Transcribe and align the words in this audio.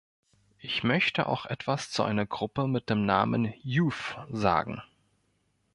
Ich 0.57 0.81
möchte 0.83 1.27
auch 1.29 1.45
etwas 1.45 1.91
zu 1.91 2.01
einer 2.01 2.25
Gruppe 2.25 2.65
mit 2.67 2.89
dem 2.89 3.05
Namen 3.05 3.53
"Youth" 3.61 4.17
sagen. 4.31 4.81